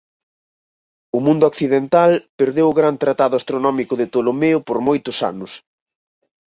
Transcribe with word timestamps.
O 1.17 1.19
mundo 1.25 1.43
occidental 1.51 2.11
perdeu 2.39 2.67
o 2.69 2.77
gran 2.79 2.95
tratado 3.03 3.35
astronómico 3.37 3.93
de 3.97 4.07
Tolomeo 4.13 4.59
por 4.67 4.77
moitos 4.87 5.17
anos. 5.31 5.51